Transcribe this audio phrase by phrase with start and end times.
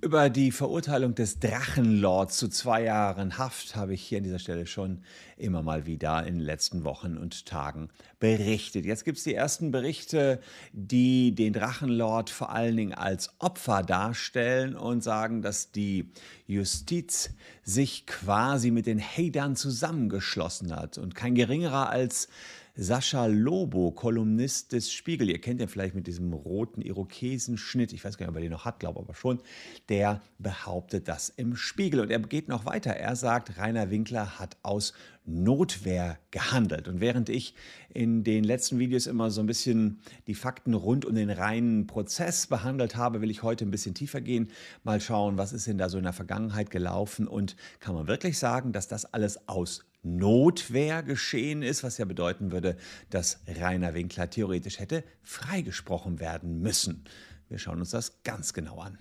[0.00, 4.64] Über die Verurteilung des Drachenlords zu zwei Jahren Haft habe ich hier an dieser Stelle
[4.64, 5.02] schon
[5.36, 7.88] immer mal wieder in den letzten Wochen und Tagen
[8.20, 8.84] berichtet.
[8.84, 10.40] Jetzt gibt es die ersten Berichte,
[10.72, 16.12] die den Drachenlord vor allen Dingen als Opfer darstellen und sagen, dass die
[16.46, 17.30] Justiz
[17.64, 22.28] sich quasi mit den Hatern zusammengeschlossen hat und kein geringerer als
[22.80, 28.16] Sascha Lobo, Kolumnist des Spiegel, ihr kennt ihn vielleicht mit diesem roten Irokesenschnitt, ich weiß
[28.16, 29.40] gar nicht, ob er den noch hat, glaube aber schon,
[29.88, 31.98] der behauptet das im Spiegel.
[31.98, 32.92] Und er geht noch weiter.
[32.92, 34.92] Er sagt, Rainer Winkler hat aus
[35.24, 36.86] Notwehr gehandelt.
[36.86, 37.56] Und während ich
[37.92, 39.98] in den letzten Videos immer so ein bisschen
[40.28, 44.20] die Fakten rund um den reinen Prozess behandelt habe, will ich heute ein bisschen tiefer
[44.20, 44.52] gehen,
[44.84, 48.38] mal schauen, was ist denn da so in der Vergangenheit gelaufen und kann man wirklich
[48.38, 52.76] sagen, dass das alles aus Notwehr geschehen ist, was ja bedeuten würde,
[53.10, 57.04] dass Rainer Winkler theoretisch hätte freigesprochen werden müssen.
[57.48, 58.98] Wir schauen uns das ganz genau an.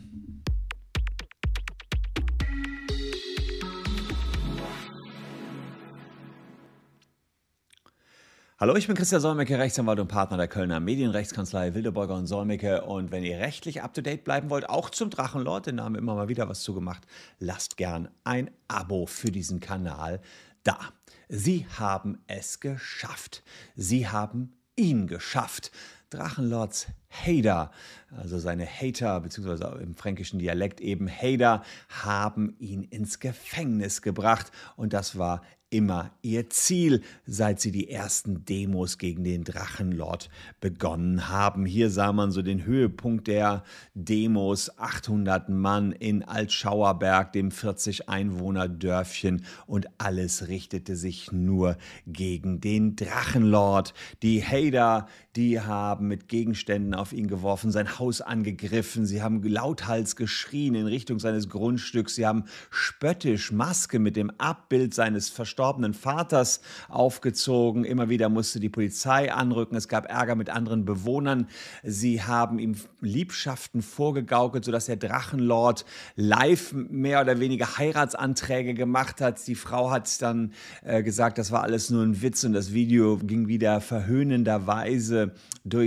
[8.59, 12.85] Hallo, ich bin Christian Solmecke, Rechtsanwalt und Partner der Kölner Medienrechtskanzlei Wildeborger und Solmecke.
[12.85, 16.00] Und wenn ihr rechtlich up to date bleiben wollt, auch zum Drachenlord, den haben wir
[16.00, 17.05] immer mal wieder was zugemacht,
[17.38, 20.22] lasst gern ein Abo für diesen Kanal
[20.67, 20.93] da.
[21.29, 23.43] Sie haben es geschafft.
[23.75, 25.71] Sie haben ihn geschafft.
[26.09, 27.72] Drachenlords Hader,
[28.16, 34.52] also seine Hater, beziehungsweise im fränkischen Dialekt eben Hader, haben ihn ins Gefängnis gebracht.
[34.75, 40.30] Und das war immer ihr Ziel, seit sie die ersten Demos gegen den Drachenlord
[40.61, 41.66] begonnen haben.
[41.66, 43.63] Hier sah man so den Höhepunkt der
[43.94, 52.61] Demos, 800 Mann in Altschauerberg, dem 40 Einwohner Dörfchen und alles richtete sich nur gegen
[52.61, 53.94] den Drachenlord.
[54.22, 60.16] Die Hader, die haben mit Gegenständen auf ihn geworfen, sein Haus angegriffen, sie haben lauthals
[60.16, 66.62] geschrien in Richtung seines Grundstücks, sie haben spöttisch Maske mit dem Abbild seines verstorbenen Vaters
[66.90, 67.84] aufgezogen.
[67.84, 69.75] Immer wieder musste die Polizei anrücken.
[69.75, 71.47] Es gab Ärger mit anderen Bewohnern.
[71.84, 79.46] Sie haben ihm Liebschaften vorgegaukelt, sodass der Drachenlord live mehr oder weniger Heiratsanträge gemacht hat.
[79.47, 80.53] Die Frau hat dann
[80.84, 85.34] äh, gesagt, das war alles nur ein Witz und das Video ging wieder verhöhnenderweise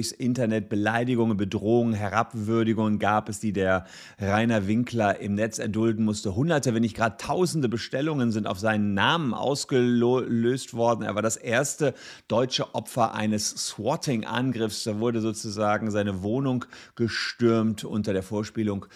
[0.00, 0.70] durchs Internet.
[0.70, 3.84] Beleidigungen, Bedrohungen, Herabwürdigungen gab es, die der
[4.18, 6.34] Rainer Winkler im Netz erdulden musste.
[6.34, 11.02] Hunderte, wenn nicht gerade tausende Bestellungen sind auf seinen Namen aus ausgelöst worden.
[11.02, 11.92] Er war das erste
[12.28, 14.84] deutsche Opfer eines Swatting-Angriffs.
[14.84, 18.86] Da wurde sozusagen seine Wohnung gestürmt unter der Vorspielung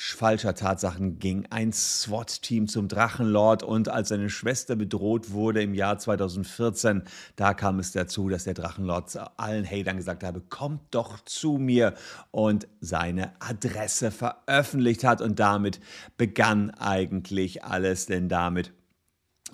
[0.00, 1.46] falscher Tatsachen ging.
[1.50, 7.02] Ein SWAT-Team zum Drachenlord und als seine Schwester bedroht wurde im Jahr 2014,
[7.36, 11.94] da kam es dazu, dass der Drachenlord allen Hatern gesagt habe, kommt doch zu mir
[12.30, 15.20] und seine Adresse veröffentlicht hat.
[15.20, 15.80] Und damit
[16.16, 18.72] begann eigentlich alles, denn damit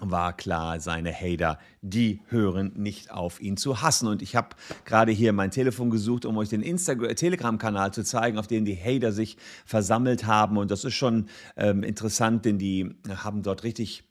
[0.00, 4.08] war klar, seine Hater, die hören nicht auf, ihn zu hassen.
[4.08, 4.50] Und ich habe
[4.84, 9.12] gerade hier mein Telefon gesucht, um euch den Telegram-Kanal zu zeigen, auf dem die Hater
[9.12, 10.56] sich versammelt haben.
[10.56, 14.04] Und das ist schon ähm, interessant, denn die haben dort richtig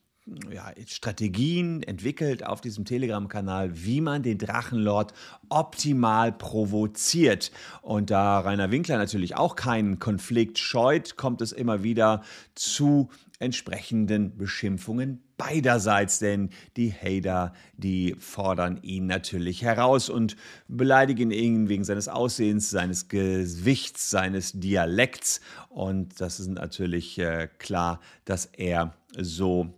[0.52, 5.13] ja, Strategien entwickelt auf diesem Telegram-Kanal, wie man den Drachenlord
[5.50, 7.52] optimal provoziert.
[7.81, 12.24] Und da Rainer Winkler natürlich auch keinen Konflikt scheut, kommt es immer wieder
[12.56, 13.09] zu
[13.40, 20.38] entsprechenden Beschimpfungen beiderseits, denn die Hater, die fordern ihn natürlich heraus und
[20.69, 25.41] beleidigen ihn wegen seines Aussehens, seines Gewichts, seines Dialekts.
[25.68, 29.74] Und das ist natürlich äh, klar, dass er so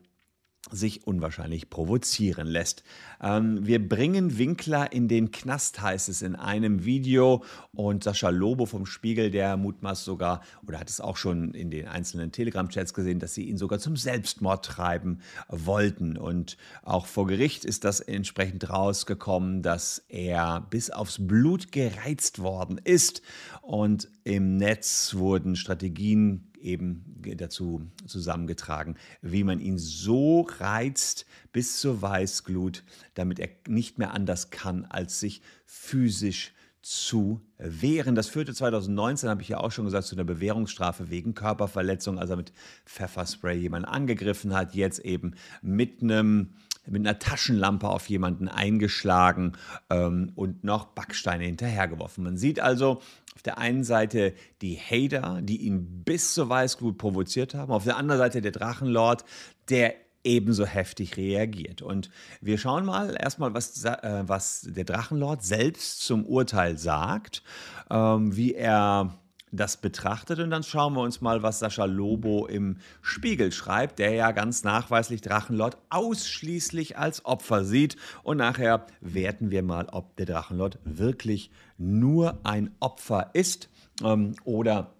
[0.72, 2.84] sich unwahrscheinlich provozieren lässt.
[3.22, 7.44] Ähm, wir bringen Winkler in den Knast, heißt es in einem Video.
[7.74, 11.88] Und Sascha Lobo vom Spiegel, der mutmaßt sogar, oder hat es auch schon in den
[11.88, 16.18] einzelnen Telegram-Chats gesehen, dass sie ihn sogar zum Selbstmord treiben wollten.
[16.18, 22.80] Und auch vor Gericht ist das entsprechend rausgekommen, dass er bis aufs Blut gereizt worden
[22.84, 23.22] ist.
[23.62, 27.04] Und im Netz wurden Strategien eben
[27.38, 32.84] dazu zusammengetragen, wie man ihn so reizt bis zur Weißglut,
[33.14, 38.16] damit er nicht mehr anders kann, als sich physisch zu wehren.
[38.16, 42.36] Das führte 2019, habe ich ja auch schon gesagt, zu einer Bewährungsstrafe wegen Körperverletzung, also
[42.36, 42.54] mit
[42.86, 46.54] Pfefferspray jemanden angegriffen hat, jetzt eben mit einem
[46.90, 49.58] mit einer Taschenlampe auf jemanden eingeschlagen
[49.90, 52.24] ähm, und noch Backsteine hinterhergeworfen.
[52.24, 53.02] Man sieht also
[53.36, 57.98] auf der einen Seite die Hater, die ihn bis zur Weißglut provoziert haben, auf der
[57.98, 59.26] anderen Seite der Drachenlord,
[59.70, 59.96] der
[60.28, 61.82] ebenso heftig reagiert.
[61.82, 62.10] Und
[62.42, 67.42] wir schauen mal erstmal, was, äh, was der Drachenlord selbst zum Urteil sagt,
[67.90, 69.18] ähm, wie er
[69.52, 74.12] das betrachtet und dann schauen wir uns mal, was Sascha Lobo im Spiegel schreibt, der
[74.12, 77.96] ja ganz nachweislich Drachenlord ausschließlich als Opfer sieht.
[78.24, 83.70] Und nachher werten wir mal, ob der Drachenlord wirklich nur ein Opfer ist
[84.04, 84.92] ähm, oder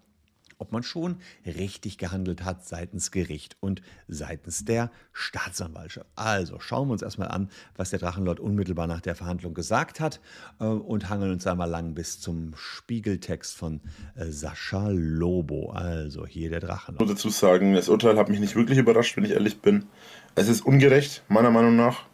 [0.58, 1.16] ob man schon
[1.46, 6.06] richtig gehandelt hat seitens Gericht und seitens der Staatsanwaltschaft.
[6.16, 10.20] Also schauen wir uns erstmal an, was der Drachenlord unmittelbar nach der Verhandlung gesagt hat
[10.60, 13.80] äh, und hangeln uns einmal lang bis zum Spiegeltext von
[14.14, 15.70] äh, Sascha Lobo.
[15.70, 17.02] Also hier der Drachenlord.
[17.02, 19.86] Ich muss dazu sagen, das Urteil hat mich nicht wirklich überrascht, wenn ich ehrlich bin.
[20.34, 22.04] Es ist ungerecht, meiner Meinung nach,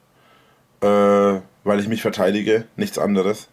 [0.80, 3.48] äh, weil ich mich verteidige, nichts anderes.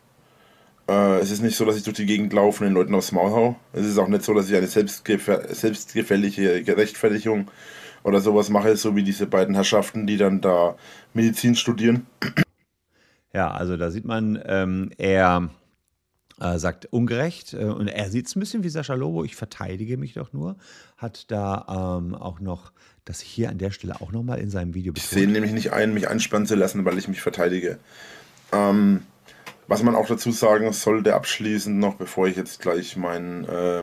[0.92, 3.14] Äh, es ist nicht so, dass ich durch die Gegend laufe und den Leuten aufs
[3.14, 3.56] Maul hau.
[3.72, 7.50] Es ist auch nicht so, dass ich eine selbstgefä selbstgefällige Rechtfertigung
[8.04, 10.76] oder sowas mache, so wie diese beiden Herrschaften, die dann da
[11.14, 12.08] Medizin studieren.
[13.34, 15.50] Ja, also da sieht man, ähm, er
[16.42, 19.96] äh, sagt ungerecht äh, und er sieht es ein bisschen wie Sascha Lobo, ich verteidige
[19.96, 20.58] mich doch nur,
[20.98, 22.74] hat da ähm, auch noch
[23.06, 25.10] das hier an der Stelle auch nochmal in seinem Video betont.
[25.10, 27.80] Ich sehe nämlich nicht ein, mich anspannen zu lassen, weil ich mich verteidige.
[28.52, 29.04] Ähm,
[29.72, 33.46] was man auch dazu sagen sollte, abschließend noch, bevor ich jetzt gleich meinen.
[33.46, 33.80] Äh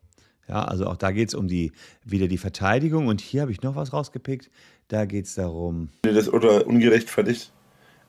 [0.47, 1.73] ja, also auch da geht es um die,
[2.05, 3.07] wieder die Verteidigung.
[3.07, 4.51] Und hier habe ich noch was rausgepickt.
[4.89, 5.89] Da geht es darum.
[6.03, 7.53] Das oder ungerechtfertigt.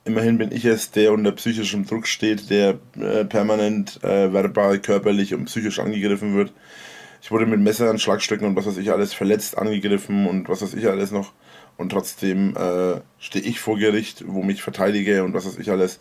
[0.04, 5.34] Immerhin bin ich es, der unter psychischem Druck steht, der äh, permanent äh, verbal, körperlich
[5.34, 6.52] und psychisch angegriffen wird.
[7.22, 10.74] Ich wurde mit Messern, Schlagstöcken und was weiß ich alles verletzt, angegriffen und was weiß
[10.74, 11.32] ich alles noch.
[11.78, 16.00] Und trotzdem äh, stehe ich vor Gericht, wo mich verteidige und was weiß ich alles.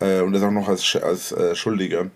[0.00, 2.10] Äh, und das auch noch als, als äh, Schuldiger.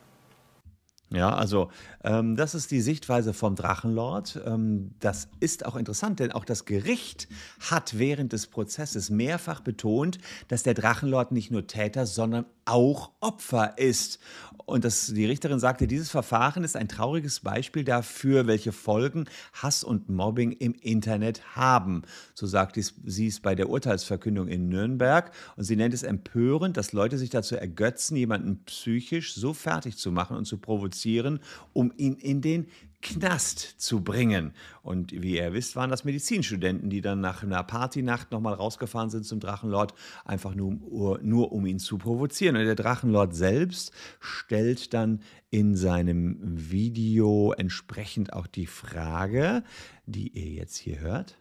[1.13, 1.71] Ja, also
[2.05, 4.41] ähm, das ist die Sichtweise vom Drachenlord.
[4.47, 7.29] Ähm, das ist auch interessant, denn auch das Gericht
[7.61, 10.19] hat während des Prozesses mehrfach betont,
[10.49, 14.19] dass der Drachenlord nicht nur Täter, sondern auch Opfer ist.
[14.65, 19.83] Und das, die Richterin sagte, dieses Verfahren ist ein trauriges Beispiel dafür, welche Folgen Hass
[19.85, 22.03] und Mobbing im Internet haben.
[22.35, 25.33] So sagt sie es bei der Urteilsverkündung in Nürnberg.
[25.57, 30.13] Und sie nennt es empörend, dass Leute sich dazu ergötzen, jemanden psychisch so fertig zu
[30.13, 31.41] machen und zu provozieren,
[31.73, 32.69] um ihn in den
[33.03, 34.55] Knast zu bringen.
[34.83, 39.25] Und wie ihr wisst, waren das Medizinstudenten, die dann nach einer Partynacht nochmal rausgefahren sind
[39.27, 39.95] zum Drachenlord,
[40.25, 42.57] einfach nur, nur um ihn zu provozieren.
[42.57, 45.21] Und der Drachenlord selbst stellt dann
[45.51, 49.63] in seinem Video entsprechend auch die Frage,
[50.07, 51.37] die ihr jetzt hier hört.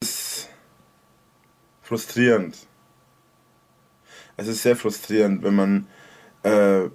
[0.00, 0.48] Es ist
[1.82, 2.66] frustrierend.
[4.36, 5.86] Es ist sehr frustrierend, wenn man
[6.42, 6.88] äh,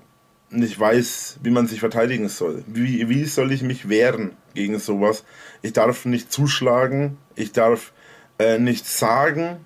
[0.52, 2.64] nicht weiß, wie man sich verteidigen soll.
[2.68, 5.24] Wie, wie soll ich mich wehren gegen sowas?
[5.62, 7.94] Ich darf nicht zuschlagen, ich darf
[8.40, 9.58] äh, nichts sagen,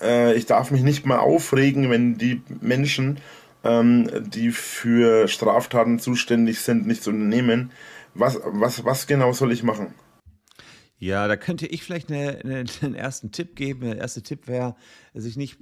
[0.00, 3.18] äh, ich darf mich nicht mal aufregen, wenn die Menschen,
[3.64, 7.70] ähm, die für Straftaten zuständig sind, nichts unternehmen.
[8.14, 9.94] Was, was, was genau soll ich machen?
[10.98, 13.80] Ja, da könnte ich vielleicht eine, eine, ersten Tipp geben.
[13.80, 14.76] Der erste Tipp wäre,
[15.14, 15.58] sich nicht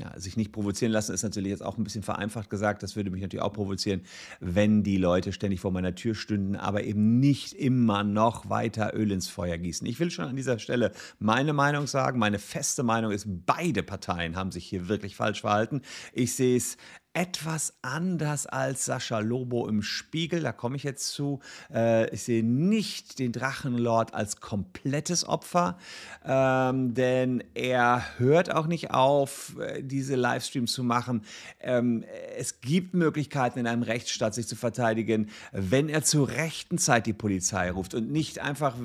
[0.00, 2.82] ja, sich nicht provozieren lassen ist natürlich jetzt auch ein bisschen vereinfacht gesagt.
[2.82, 4.02] Das würde mich natürlich auch provozieren,
[4.40, 9.12] wenn die Leute ständig vor meiner Tür stünden, aber eben nicht immer noch weiter Öl
[9.12, 9.86] ins Feuer gießen.
[9.86, 12.18] Ich will schon an dieser Stelle meine Meinung sagen.
[12.18, 15.82] Meine feste Meinung ist, beide Parteien haben sich hier wirklich falsch verhalten.
[16.12, 16.76] Ich sehe es
[17.12, 20.42] etwas anders als Sascha Lobo im Spiegel.
[20.42, 21.40] Da komme ich jetzt zu.
[21.72, 25.76] Äh, ich sehe nicht den Drachenlord als komplettes Opfer,
[26.24, 31.22] ähm, denn er hört auch nicht auf, äh, diese Livestreams zu machen.
[31.60, 32.04] Ähm,
[32.36, 37.12] es gibt Möglichkeiten in einem Rechtsstaat, sich zu verteidigen, wenn er zur rechten Zeit die
[37.12, 38.76] Polizei ruft und nicht einfach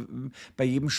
[0.57, 0.89] bei jedem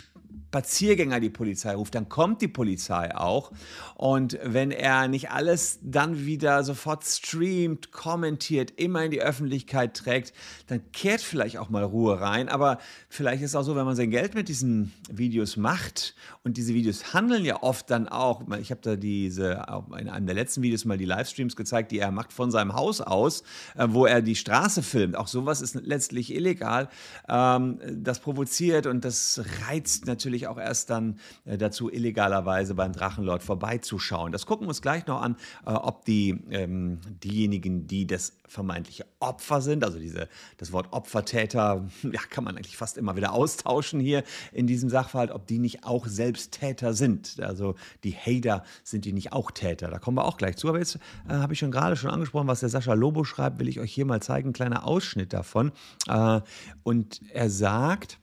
[0.57, 3.53] Spaziergänger die Polizei ruft, dann kommt die Polizei auch.
[3.95, 10.33] Und wenn er nicht alles dann wieder sofort streamt, kommentiert, immer in die Öffentlichkeit trägt,
[10.69, 12.49] dann kehrt vielleicht auch mal Ruhe rein.
[12.49, 12.79] Aber
[13.11, 16.73] vielleicht ist es auch so, wenn man sein Geld mit diesen Videos macht und diese
[16.73, 18.43] Videos handeln ja oft dann auch.
[18.59, 19.67] Ich habe da diese,
[19.99, 23.03] in einem der letzten Videos mal die Livestreams gezeigt, die er macht von seinem Haus
[23.03, 23.43] aus,
[23.77, 25.17] äh, wo er die Straße filmt.
[25.17, 26.89] Auch sowas ist letztlich illegal.
[27.29, 33.43] Ähm, das provoziert und das reizt natürlich auch erst dann äh, dazu, illegalerweise beim Drachenlord
[33.43, 34.33] vorbeizuschauen.
[34.33, 39.07] Das gucken wir uns gleich noch an, äh, ob die, ähm, diejenigen, die das vermeintliche
[39.21, 44.01] Opfer sind, also diese, das Wort Opfertäter, ja, kann man eigentlich fast immer wieder austauschen
[44.01, 47.41] hier in diesem Sachverhalt, ob die nicht auch selbst Täter sind.
[47.41, 49.89] Also die Hater sind die nicht auch Täter.
[49.89, 50.69] Da kommen wir auch gleich zu.
[50.69, 50.97] Aber jetzt
[51.29, 53.93] äh, habe ich schon gerade schon angesprochen, was der Sascha Lobo schreibt, will ich euch
[53.93, 55.73] hier mal zeigen, ein kleiner Ausschnitt davon.
[56.09, 56.41] Äh,
[56.83, 58.19] und er sagt,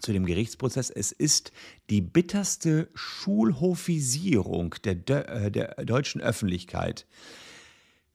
[0.00, 0.90] zu dem Gerichtsprozess.
[0.90, 1.52] Es ist
[1.90, 7.06] die bitterste Schulhofisierung der, De äh, der deutschen Öffentlichkeit.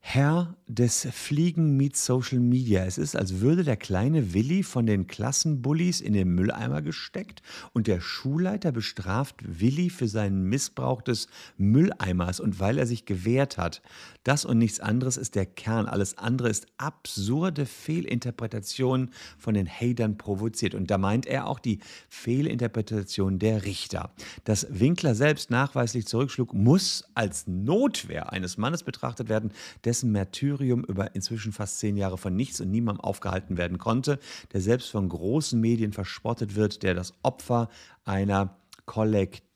[0.04, 2.84] Herr des Fliegen meets Social Media.
[2.84, 7.40] Es ist, als würde der kleine Willi von den Klassenbullies in den Mülleimer gesteckt
[7.72, 13.58] und der Schulleiter bestraft Willi für seinen Missbrauch des Mülleimers und weil er sich gewehrt
[13.58, 13.80] hat.
[14.24, 15.86] Das und nichts anderes ist der Kern.
[15.86, 20.74] Alles andere ist absurde Fehlinterpretation von den Hatern provoziert.
[20.74, 24.12] Und da meint er auch die Fehlinterpretation der Richter.
[24.44, 29.52] Dass Winkler selbst nachweislich zurückschlug, muss als Notwehr eines Mannes betrachtet werden,
[29.84, 34.18] dessen Märtyrium über inzwischen fast zehn Jahre von nichts und niemandem aufgehalten werden konnte,
[34.52, 37.68] der selbst von großen Medien verspottet wird, der das Opfer
[38.04, 39.51] einer kollektiven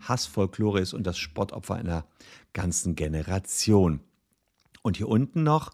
[0.00, 2.06] Hassfolklore ist und das Spottopfer einer
[2.52, 4.00] ganzen Generation.
[4.82, 5.70] Und hier unten noch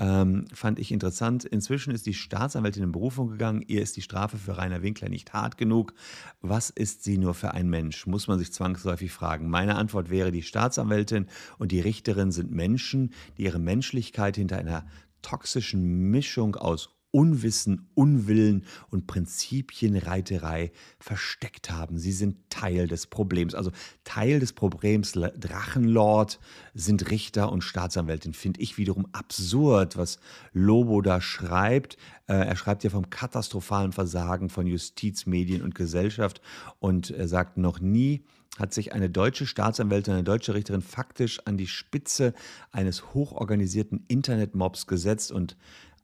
[0.00, 1.44] ähm, fand ich interessant.
[1.44, 3.62] Inzwischen ist die Staatsanwältin in Berufung gegangen.
[3.66, 5.92] Ihr ist die Strafe für Rainer Winkler nicht hart genug.
[6.40, 8.06] Was ist sie nur für ein Mensch?
[8.06, 9.50] Muss man sich zwangsläufig fragen.
[9.50, 11.26] Meine Antwort wäre, die Staatsanwältin
[11.58, 14.86] und die Richterin sind Menschen, die ihre Menschlichkeit hinter einer
[15.20, 21.98] toxischen Mischung aus Unwissen, Unwillen und Prinzipienreiterei versteckt haben.
[21.98, 23.54] Sie sind Teil des Problems.
[23.54, 23.72] Also
[24.04, 26.38] Teil des Problems Drachenlord
[26.74, 28.32] sind Richter und Staatsanwältin.
[28.32, 30.18] Finde ich wiederum absurd, was
[30.52, 31.96] Lobo da schreibt.
[32.26, 36.40] Äh, er schreibt ja vom katastrophalen Versagen von Justiz, Medien und Gesellschaft
[36.78, 38.24] und er sagt noch nie,
[38.58, 42.34] hat sich eine deutsche Staatsanwältin, eine deutsche Richterin faktisch an die Spitze
[42.72, 45.56] eines hochorganisierten Internetmobs gesetzt und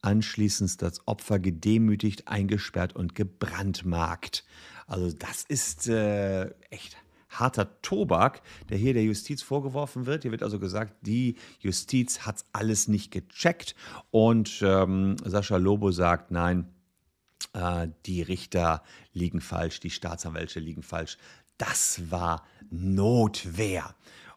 [0.07, 4.45] anschließend das Opfer gedemütigt, eingesperrt und gebrandmarkt.
[4.87, 6.97] Also das ist äh, echt
[7.29, 10.23] harter Tobak, der hier der Justiz vorgeworfen wird.
[10.23, 13.75] Hier wird also gesagt, die Justiz hat alles nicht gecheckt
[14.13, 16.73] und ähm, Sascha Lobo sagt, nein,
[17.53, 21.19] äh, die Richter liegen falsch, die Staatsanwälte liegen falsch.
[21.59, 23.97] Das war Notwehr.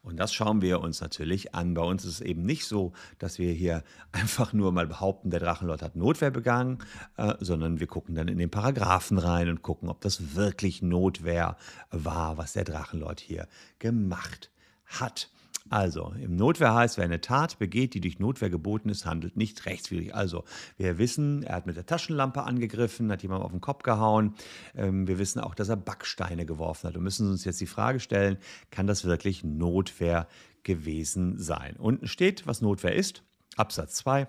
[0.09, 1.75] Und das schauen wir uns natürlich an.
[1.75, 5.39] Bei uns ist es eben nicht so, dass wir hier einfach nur mal behaupten, der
[5.39, 6.79] Drachenlord hat Notwehr begangen,
[7.17, 11.57] äh, sondern wir gucken dann in den Paragraphen rein und gucken, ob das wirklich Notwehr
[11.91, 13.47] war, was der Drachenlord hier
[13.77, 14.49] gemacht
[14.87, 15.29] hat.
[15.69, 19.65] Also, im Notwehr heißt, wer eine Tat begeht, die durch Notwehr geboten ist, handelt nicht
[19.65, 20.15] rechtswidrig.
[20.15, 20.43] Also,
[20.77, 24.33] wir wissen, er hat mit der Taschenlampe angegriffen, hat jemandem auf den Kopf gehauen.
[24.75, 26.95] Ähm, wir wissen auch, dass er Backsteine geworfen hat.
[26.95, 28.37] Wir müssen uns jetzt die Frage stellen,
[28.71, 30.27] kann das wirklich Notwehr
[30.63, 31.75] gewesen sein?
[31.77, 33.23] Unten steht, was Notwehr ist.
[33.55, 34.27] Absatz 2.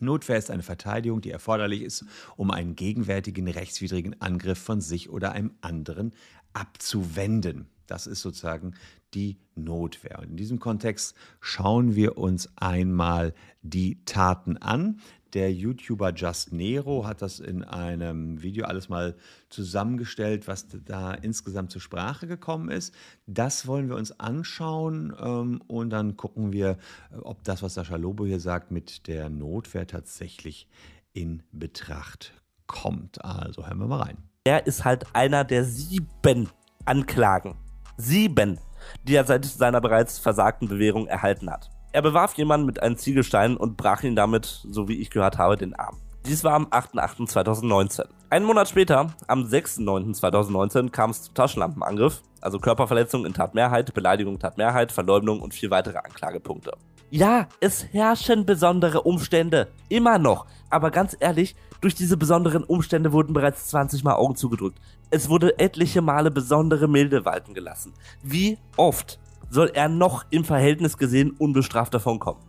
[0.00, 2.04] Notwehr ist eine Verteidigung, die erforderlich ist,
[2.36, 6.12] um einen gegenwärtigen rechtswidrigen Angriff von sich oder einem anderen
[6.52, 7.68] abzuwenden.
[7.86, 8.74] Das ist sozusagen
[9.14, 10.18] die Notwehr.
[10.18, 15.00] Und in diesem Kontext schauen wir uns einmal die Taten an.
[15.36, 19.14] Der YouTuber Just Nero hat das in einem Video alles mal
[19.50, 22.94] zusammengestellt, was da insgesamt zur Sprache gekommen ist.
[23.26, 26.78] Das wollen wir uns anschauen ähm, und dann gucken wir,
[27.20, 30.70] ob das, was Sascha Lobo hier sagt, mit der Notwehr tatsächlich
[31.12, 32.32] in Betracht
[32.66, 33.22] kommt.
[33.22, 34.16] Also hören wir mal rein.
[34.44, 36.48] Er ist halt einer der sieben
[36.86, 37.56] Anklagen.
[37.98, 38.58] Sieben
[39.04, 41.70] die er seit seiner bereits versagten Bewährung erhalten hat.
[41.92, 45.56] Er bewarf jemanden mit einem Ziegelstein und brach ihn damit, so wie ich gehört habe,
[45.56, 45.96] den Arm.
[46.26, 48.04] Dies war am 8.8.2019.
[48.30, 54.90] Einen Monat später, am 6.9.2019, kam es zum Taschenlampenangriff, also Körperverletzung in Tatmehrheit, Beleidigung Tatmehrheit,
[54.90, 56.72] Verleumdung und vier weitere Anklagepunkte.
[57.10, 59.68] Ja, es herrschen besondere Umstände.
[59.88, 60.46] Immer noch.
[60.68, 64.80] Aber ganz ehrlich, durch diese besonderen Umstände wurden bereits 20 Mal Augen zugedrückt.
[65.10, 67.94] Es wurde etliche Male besondere Milde walten gelassen.
[68.24, 72.42] Wie oft soll er noch im Verhältnis gesehen unbestraft davonkommen?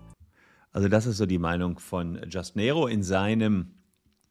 [0.71, 3.73] Also das ist so die Meinung von Just Nero in seinem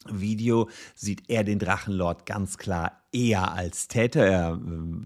[0.09, 4.25] Video sieht er den Drachenlord ganz klar eher als Täter.
[4.25, 4.61] Er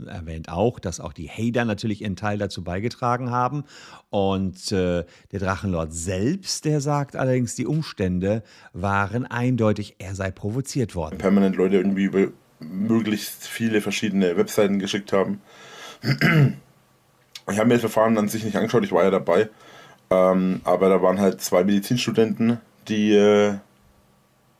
[0.06, 3.64] äh, erwähnt auch, dass auch die Hader natürlich ihren Teil dazu beigetragen haben.
[4.10, 10.94] Und äh, der Drachenlord selbst, der sagt allerdings, die Umstände waren eindeutig, er sei provoziert
[10.94, 11.18] worden.
[11.18, 15.40] Permanent Leute irgendwie über möglichst viele verschiedene Webseiten geschickt haben.
[17.50, 19.48] Ich habe mir das Verfahren an sich nicht angeschaut, ich war ja dabei.
[20.10, 23.54] Ähm, aber da waren halt zwei Medizinstudenten, die äh,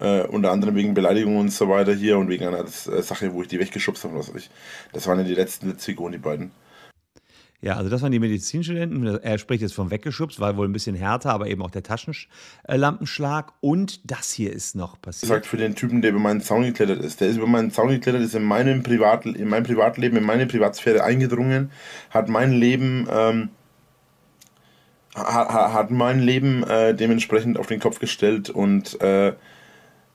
[0.01, 3.43] äh, unter anderem wegen Beleidigung und so weiter hier und wegen einer äh, Sache, wo
[3.43, 4.17] ich die weggeschubst habe.
[4.17, 4.51] Was ich.
[4.93, 6.53] Das waren ja die letzten Zwickungen, die beiden.
[7.63, 9.05] Ja, also das waren die Medizinstudenten.
[9.05, 13.53] Er spricht jetzt vom weggeschubst, war wohl ein bisschen härter, aber eben auch der Taschenlampenschlag.
[13.61, 15.29] Und das hier ist noch passiert.
[15.29, 17.21] Sagt für den Typen, der über meinen Zaun geklettert ist.
[17.21, 20.47] Der ist über meinen Zaun geklettert, ist in meinem, Privat, in meinem Privatleben, in meine
[20.47, 21.71] Privatsphäre eingedrungen,
[22.09, 23.51] hat mein Leben, ähm,
[25.15, 29.35] hat, hat mein Leben äh, dementsprechend auf den Kopf gestellt und äh,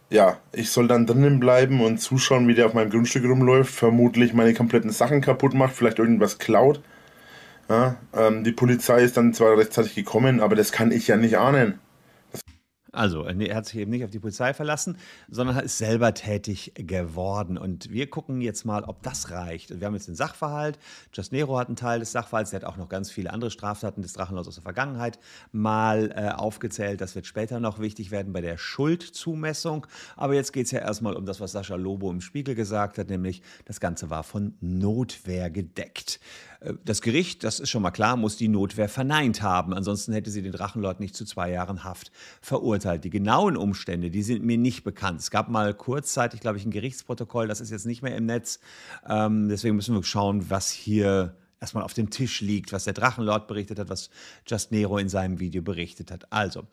[0.10, 4.34] ja, ich soll dann drinnen bleiben und zuschauen, wie der auf meinem Grundstück rumläuft, vermutlich
[4.34, 6.82] meine kompletten Sachen kaputt macht, vielleicht irgendwas klaut.
[7.70, 11.38] Ja, ähm, die Polizei ist dann zwar rechtzeitig gekommen, aber das kann ich ja nicht
[11.38, 11.80] ahnen.
[12.96, 17.58] Also, er hat sich eben nicht auf die Polizei verlassen, sondern ist selber tätig geworden.
[17.58, 19.78] Und wir gucken jetzt mal, ob das reicht.
[19.78, 20.80] Wir haben jetzt den Sachverhalt.
[21.14, 22.52] Just Nero hat einen Teil des Sachverhalts.
[22.52, 25.20] Der hat auch noch ganz viele andere Straftaten des Drachenlaus aus der Vergangenheit
[25.52, 27.02] mal äh, aufgezählt.
[27.02, 29.88] Das wird später noch wichtig werden bei der Schuldzumessung.
[30.16, 33.10] Aber jetzt geht es ja erstmal um das, was Sascha Lobo im Spiegel gesagt hat,
[33.10, 36.22] nämlich das Ganze war von Notwehr gedeckt.
[36.60, 39.74] Äh, das Gericht, das ist schon mal klar, muss die Notwehr verneint haben.
[39.74, 43.04] Ansonsten hätte sie den Drachenlord nicht zu zwei Jahren Haft verurteilt.
[43.04, 45.20] Die genauen Umstände, die sind mir nicht bekannt.
[45.20, 48.60] Es gab mal kurzzeitig, glaube ich, ein Gerichtsprotokoll, das ist jetzt nicht mehr im Netz.
[49.08, 53.48] Ähm, deswegen müssen wir schauen, was hier erstmal auf dem Tisch liegt, was der Drachenlord
[53.48, 54.10] berichtet hat, was
[54.46, 56.32] Just Nero in seinem Video berichtet hat.
[56.32, 56.68] Also,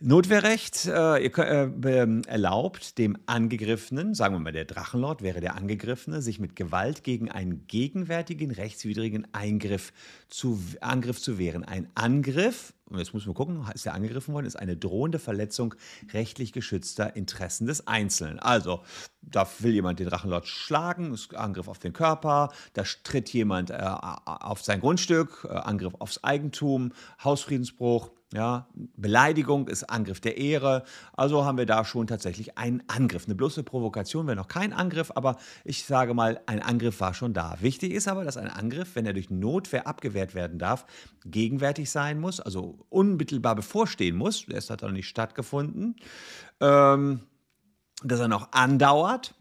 [0.00, 6.38] Notwehrrecht äh, äh, erlaubt dem Angegriffenen, sagen wir mal der Drachenlord wäre der Angegriffene, sich
[6.38, 9.92] mit Gewalt gegen einen gegenwärtigen rechtswidrigen Eingriff
[10.28, 11.64] zu, Angriff zu wehren.
[11.64, 15.74] Ein Angriff, und jetzt muss man gucken, ist er angegriffen worden, ist eine drohende Verletzung
[16.12, 18.38] rechtlich geschützter Interessen des Einzelnen.
[18.38, 18.84] Also,
[19.20, 23.74] da will jemand den Drachenlord schlagen, ist Angriff auf den Körper, da tritt jemand äh,
[23.82, 26.92] auf sein Grundstück, äh, Angriff aufs Eigentum,
[27.24, 30.84] Hausfriedensbruch, ja, Beleidigung ist Angriff der Ehre.
[31.14, 33.24] Also haben wir da schon tatsächlich einen Angriff.
[33.24, 37.32] Eine bloße Provokation wäre noch kein Angriff, aber ich sage mal, ein Angriff war schon
[37.32, 37.56] da.
[37.60, 40.84] Wichtig ist aber, dass ein Angriff, wenn er durch Notwehr abgewehrt werden darf,
[41.24, 44.44] gegenwärtig sein muss, also unmittelbar bevorstehen muss.
[44.46, 45.96] Das hat noch nicht stattgefunden.
[46.60, 47.22] Ähm,
[48.04, 49.34] dass er noch andauert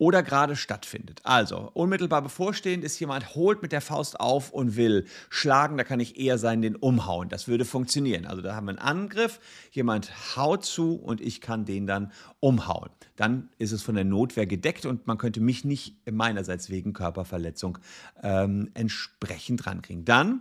[0.00, 1.20] oder gerade stattfindet.
[1.24, 6.00] Also, unmittelbar bevorstehend ist jemand, holt mit der Faust auf und will schlagen, da kann
[6.00, 7.28] ich eher sein, den umhauen.
[7.28, 8.24] Das würde funktionieren.
[8.24, 9.40] Also, da haben wir einen Angriff,
[9.72, 12.88] jemand haut zu und ich kann den dann umhauen.
[13.16, 17.76] Dann ist es von der Notwehr gedeckt und man könnte mich nicht meinerseits wegen Körperverletzung
[18.22, 20.06] ähm, entsprechend rankriegen.
[20.06, 20.40] Dann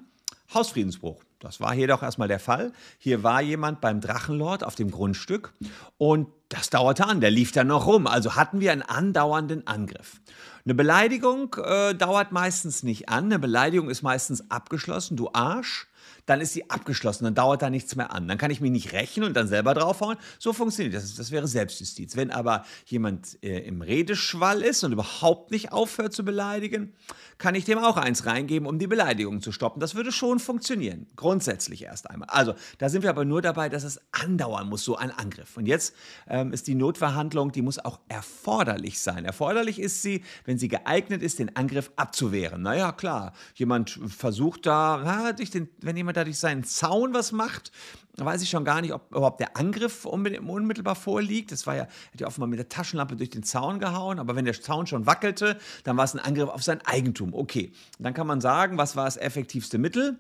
[0.53, 1.21] Hausfriedensbruch.
[1.39, 2.73] Das war hier doch erstmal der Fall.
[2.97, 5.53] Hier war jemand beim Drachenlord auf dem Grundstück
[5.97, 8.07] und das dauerte an, der lief dann noch rum.
[8.07, 10.19] Also hatten wir einen andauernden Angriff.
[10.65, 13.25] Eine Beleidigung äh, dauert meistens nicht an.
[13.25, 15.15] Eine Beleidigung ist meistens abgeschlossen.
[15.15, 15.87] Du Arsch
[16.29, 18.27] dann ist sie abgeschlossen, dann dauert da nichts mehr an.
[18.27, 20.17] Dann kann ich mich nicht rächen und dann selber draufhauen.
[20.37, 21.15] So funktioniert das.
[21.15, 22.15] Das wäre Selbstjustiz.
[22.15, 26.93] Wenn aber jemand äh, im Redeschwall ist und überhaupt nicht aufhört zu beleidigen,
[27.39, 29.79] kann ich dem auch eins reingeben, um die Beleidigung zu stoppen.
[29.79, 31.07] Das würde schon funktionieren.
[31.15, 32.29] Grundsätzlich erst einmal.
[32.29, 35.57] Also, da sind wir aber nur dabei, dass es andauern muss, so ein Angriff.
[35.57, 35.95] Und jetzt
[36.27, 39.25] ähm, ist die Notverhandlung, die muss auch erforderlich sein.
[39.25, 42.61] Erforderlich ist sie, wenn sie geeignet ist, den Angriff abzuwehren.
[42.61, 47.71] Naja, klar, jemand versucht da, na, den, wenn jemand da durch seinen Zaun was macht,
[48.17, 51.51] weiß ich schon gar nicht, ob überhaupt der Angriff unmittelbar vorliegt.
[51.51, 54.45] Das war ja, hätte ja offenbar mit der Taschenlampe durch den Zaun gehauen, aber wenn
[54.45, 57.33] der Zaun schon wackelte, dann war es ein Angriff auf sein Eigentum.
[57.33, 60.17] Okay, dann kann man sagen, was war das effektivste Mittel?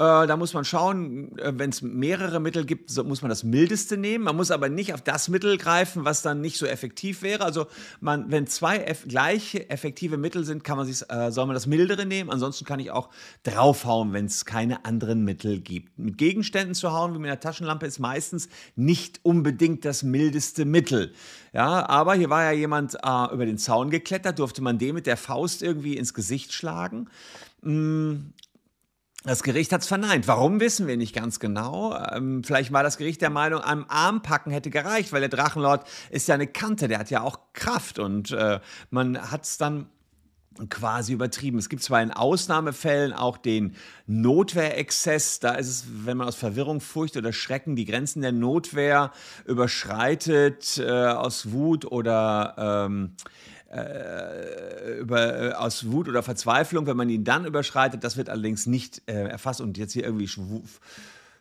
[0.00, 3.44] Äh, da muss man schauen, äh, wenn es mehrere Mittel gibt, so muss man das
[3.44, 4.24] mildeste nehmen.
[4.24, 7.44] Man muss aber nicht auf das Mittel greifen, was dann nicht so effektiv wäre.
[7.44, 7.66] Also
[8.00, 11.66] man, wenn zwei eff gleiche effektive Mittel sind, kann man sich, äh, soll man das
[11.66, 12.30] mildere nehmen.
[12.30, 13.10] Ansonsten kann ich auch
[13.42, 15.98] draufhauen, wenn es keine anderen Mittel gibt.
[15.98, 21.12] Mit Gegenständen zu hauen, wie mit einer Taschenlampe, ist meistens nicht unbedingt das mildeste Mittel.
[21.52, 25.06] Ja, aber hier war ja jemand äh, über den Zaun geklettert, durfte man dem mit
[25.06, 27.10] der Faust irgendwie ins Gesicht schlagen.
[27.60, 28.32] Mm,
[29.24, 30.26] das Gericht hat es verneint.
[30.28, 31.94] Warum wissen wir nicht ganz genau.
[32.12, 35.86] Ähm, vielleicht war das Gericht der Meinung, am Arm packen hätte gereicht, weil der Drachenlord
[36.10, 39.86] ist ja eine Kante, der hat ja auch Kraft und äh, man hat es dann
[40.68, 41.58] quasi übertrieben.
[41.58, 46.80] Es gibt zwar in Ausnahmefällen auch den Notwehrexzess, da ist es, wenn man aus Verwirrung,
[46.80, 49.12] Furcht oder Schrecken die Grenzen der Notwehr
[49.46, 53.12] überschreitet, äh, aus Wut oder ähm,
[53.70, 58.66] äh, über, äh, aus Wut oder Verzweiflung, wenn man ihn dann überschreitet, das wird allerdings
[58.66, 60.28] nicht äh, erfasst und jetzt hier irgendwie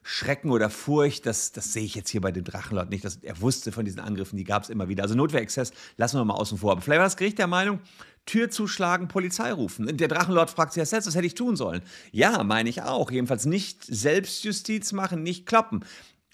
[0.04, 3.04] Schrecken oder Furcht, das, das sehe ich jetzt hier bei dem Drachenlord nicht.
[3.04, 5.04] Das, er wusste von diesen Angriffen, die gab es immer wieder.
[5.04, 6.72] Also Notwehrexzess lassen wir mal außen vor.
[6.72, 7.80] Aber vielleicht war das Gericht der Meinung,
[8.26, 9.98] Tür zuschlagen, Polizei rufen.
[9.98, 11.82] Der Drachenlord fragt sich ja selbst, was hätte ich tun sollen?
[12.12, 13.10] Ja, meine ich auch.
[13.10, 15.84] Jedenfalls nicht Selbstjustiz machen, nicht kloppen.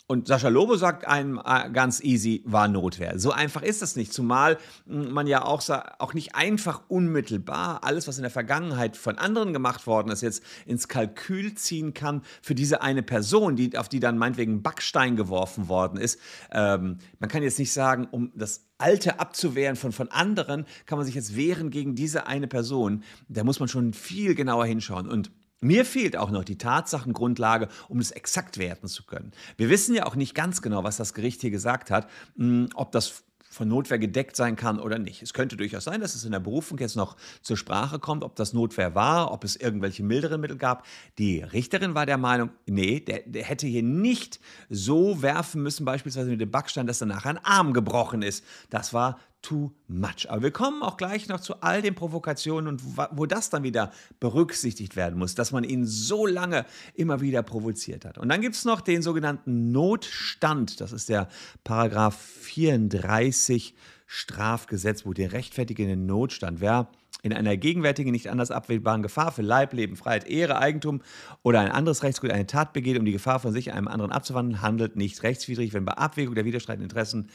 [0.08, 3.18] Und Sascha Lobo sagt einem äh, ganz easy, war Notwehr.
[3.18, 5.64] So einfach ist das nicht, zumal hm, man ja auch,
[5.98, 10.44] auch nicht einfach unmittelbar alles, was in der Vergangenheit von anderen gemacht worden ist, jetzt
[10.68, 15.70] ins Kalkül ziehen kann für diese eine Person, die, auf die dann meinetwegen Backstein geworfen
[15.70, 16.20] worden ist.
[16.52, 21.06] Ähm, man kann jetzt nicht sagen, um das Alte abzuwehren von, von anderen, kann man
[21.06, 23.04] sich jetzt wehren gegen diese eine Person.
[23.28, 25.08] Da muss man schon viel genauer hinschauen.
[25.08, 29.32] Und mir fehlt auch noch die Tatsachengrundlage, um es exakt werten zu können.
[29.58, 32.92] Wir wissen ja auch nicht ganz genau, was das Gericht hier gesagt hat, hm, ob
[32.92, 33.24] das
[33.56, 35.22] von Notwehr gedeckt sein kann oder nicht.
[35.24, 38.36] Es könnte durchaus sein, dass es in der Berufung jetzt noch zur Sprache kommt, ob
[38.36, 40.86] das Notwehr war, ob es irgendwelche milderen Mittel gab.
[41.18, 46.32] Die Richterin war der Meinung, nee, der, der hätte hier nicht so werfen müssen, beispielsweise
[46.32, 48.44] mit dem Backstein, dass danach ein Arm gebrochen ist.
[48.70, 50.30] Das war too much.
[50.30, 52.82] Aber wir kommen auch gleich noch zu all den Provokationen und
[53.12, 58.06] wo das dann wieder berücksichtigt werden muss, dass man ihn so lange immer wieder provoziert
[58.06, 58.18] hat.
[58.18, 60.82] Und dann gibt es noch den sogenannten Notstand.
[60.82, 61.28] Das ist der
[61.64, 63.76] Paragraph 34
[64.08, 66.60] Strafgesetzbuch, der rechtfertigende Notstand.
[66.60, 66.90] Wer
[67.22, 71.02] in einer gegenwärtigen, nicht anders abwählbaren Gefahr für Leib, Leben, Freiheit, Ehre, Eigentum
[71.44, 74.62] oder ein anderes Rechtsgut eine Tat begeht, um die Gefahr von sich einem anderen abzuwandeln,
[74.62, 77.30] handelt nicht rechtswidrig, wenn bei Abwägung der widerstreitenden Interessen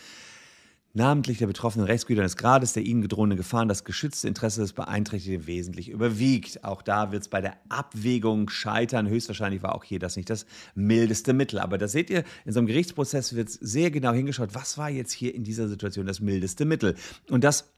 [0.93, 5.47] namentlich der betroffenen Rechtsgüter des Grades der ihnen gedrohenen Gefahren das geschützte Interesse des Beeinträchtigten
[5.47, 6.65] wesentlich überwiegt.
[6.65, 9.09] Auch da wird es bei der Abwägung scheitern.
[9.09, 11.59] Höchstwahrscheinlich war auch hier das nicht das mildeste Mittel.
[11.61, 15.13] Aber da seht ihr, in so einem Gerichtsprozess wird sehr genau hingeschaut, was war jetzt
[15.13, 16.97] hier in dieser Situation das mildeste Mittel.
[17.29, 17.73] Und das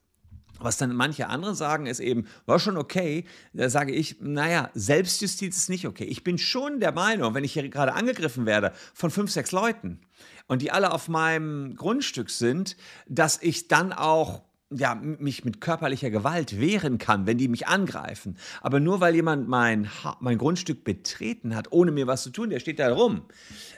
[0.64, 3.24] was dann manche andere sagen, ist eben, war schon okay.
[3.52, 6.04] Da sage ich, naja, Selbstjustiz ist nicht okay.
[6.04, 10.00] Ich bin schon der Meinung, wenn ich hier gerade angegriffen werde von fünf, sechs Leuten,
[10.48, 12.76] und die alle auf meinem Grundstück sind,
[13.08, 14.42] dass ich dann auch
[14.74, 18.36] ja, mich mit körperlicher Gewalt wehren kann, wenn die mich angreifen.
[18.60, 22.60] Aber nur weil jemand mein, mein Grundstück betreten hat, ohne mir was zu tun, der
[22.60, 23.22] steht da rum,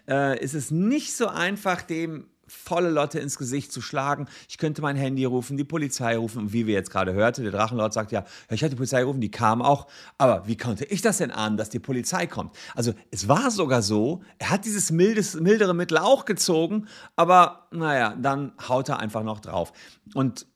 [0.08, 4.26] äh, ist es nicht so einfach, dem volle Lotte ins Gesicht zu schlagen.
[4.48, 6.38] Ich könnte mein Handy rufen, die Polizei rufen.
[6.38, 9.20] Und wie wir jetzt gerade hörten, der Drachenlord sagt ja, ich hatte die Polizei gerufen,
[9.20, 9.86] die kam auch.
[10.18, 12.54] Aber wie konnte ich das denn ahnen, dass die Polizei kommt?
[12.74, 18.14] Also es war sogar so, er hat dieses mildes, mildere Mittel auch gezogen, aber naja,
[18.20, 19.72] dann haut er einfach noch drauf.
[20.14, 20.46] Und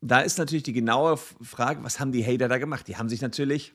[0.00, 2.88] da ist natürlich die genaue Frage, was haben die Hater da gemacht?
[2.88, 3.74] Die haben sich natürlich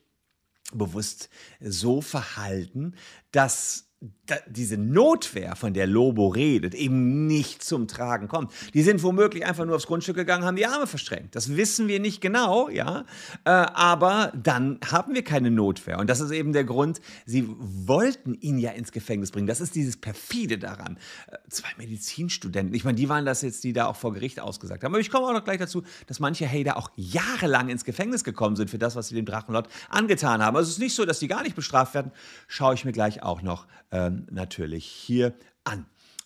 [0.74, 2.96] bewusst so verhalten,
[3.32, 3.85] dass
[4.48, 8.52] diese Notwehr, von der Lobo redet, eben nicht zum Tragen kommt.
[8.74, 11.36] Die sind womöglich einfach nur aufs Grundstück gegangen, haben die Arme verstrengt.
[11.36, 13.06] Das wissen wir nicht genau, ja.
[13.46, 16.00] Äh, aber dann haben wir keine Notwehr.
[16.00, 19.48] Und das ist eben der Grund, sie wollten ihn ja ins Gefängnis bringen.
[19.48, 20.98] Das ist dieses perfide daran.
[21.28, 24.84] Äh, zwei Medizinstudenten, ich meine, die waren das jetzt, die da auch vor Gericht ausgesagt
[24.84, 24.94] haben.
[24.94, 28.56] Aber ich komme auch noch gleich dazu, dass manche Hater auch jahrelang ins Gefängnis gekommen
[28.56, 30.58] sind für das, was sie dem Drachenlord angetan haben.
[30.58, 32.12] Also es ist nicht so, dass die gar nicht bestraft werden.
[32.48, 35.86] Schaue ich mir gleich auch noch ähm, natürlich hier an.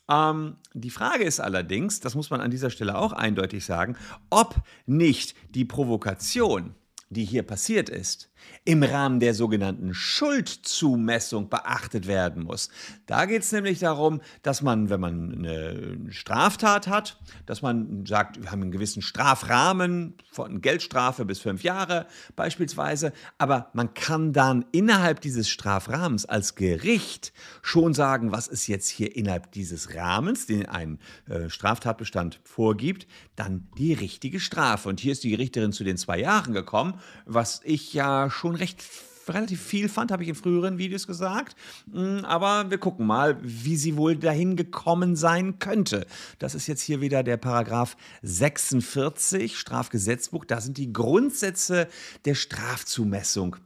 [0.09, 3.95] Ähm, die Frage ist allerdings, das muss man an dieser Stelle auch eindeutig sagen,
[4.29, 6.75] ob nicht die Provokation,
[7.09, 8.31] die hier passiert ist,
[8.65, 12.69] im Rahmen der sogenannten Schuldzumessung beachtet werden muss.
[13.05, 18.41] Da geht es nämlich darum, dass man, wenn man eine Straftat hat, dass man sagt,
[18.41, 24.65] wir haben einen gewissen Strafrahmen von Geldstrafe bis fünf Jahre beispielsweise, aber man kann dann
[24.71, 30.65] innerhalb dieses Strafrahmens als Gericht schon sagen, was ist jetzt hier innerhalb dieses Rahmens, den
[30.65, 34.89] ein äh, Straftatbestand vorgibt, dann die richtige Strafe.
[34.89, 38.83] Und hier ist die Richterin zu den zwei Jahren gekommen, was ich ja schon recht
[39.27, 41.55] relativ viel fand, habe ich in früheren Videos gesagt.
[41.85, 46.05] Mm, aber wir gucken mal, wie sie wohl dahin gekommen sein könnte.
[46.39, 50.45] Das ist jetzt hier wieder der Paragraph 46 Strafgesetzbuch.
[50.45, 51.87] Da sind die Grundsätze
[52.25, 53.57] der Strafzumessung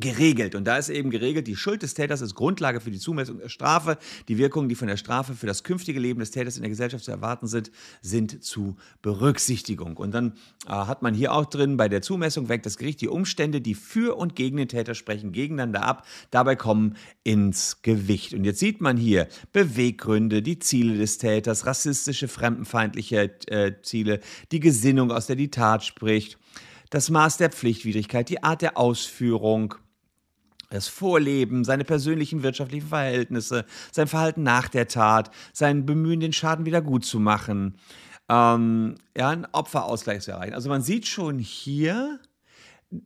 [0.00, 0.54] geregelt.
[0.54, 3.48] Und da ist eben geregelt, die Schuld des Täters ist Grundlage für die Zumessung der
[3.48, 3.98] Strafe.
[4.28, 7.04] Die Wirkungen, die von der Strafe für das künftige Leben des Täters in der Gesellschaft
[7.04, 9.96] zu erwarten sind, sind zu Berücksichtigung.
[9.96, 10.34] Und dann
[10.66, 13.74] äh, hat man hier auch drin, bei der Zumessung weckt das Gericht die Umstände, die
[13.74, 16.06] für und gegen den Täter sprechen, gegeneinander ab.
[16.30, 18.34] Dabei kommen ins Gewicht.
[18.34, 24.20] Und jetzt sieht man hier Beweggründe, die Ziele des Täters, rassistische, fremdenfeindliche äh, Ziele,
[24.52, 26.38] die Gesinnung, aus der die Tat spricht
[26.90, 29.74] das Maß der Pflichtwidrigkeit, die Art der Ausführung,
[30.70, 36.66] das Vorleben, seine persönlichen wirtschaftlichen Verhältnisse, sein Verhalten nach der Tat, sein Bemühen, den Schaden
[36.66, 37.78] wieder gut zu machen,
[38.28, 40.54] ähm, ja, einen Opferausgleich zu erreichen.
[40.54, 42.20] Also man sieht schon hier,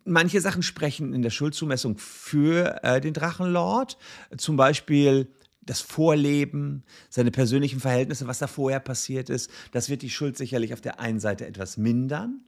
[0.04, 3.96] manche Sachen sprechen in der Schuldzumessung für äh, den Drachenlord.
[4.36, 5.28] Zum Beispiel
[5.64, 10.72] das Vorleben, seine persönlichen Verhältnisse, was da vorher passiert ist, das wird die Schuld sicherlich
[10.72, 12.40] auf der einen Seite etwas mindern.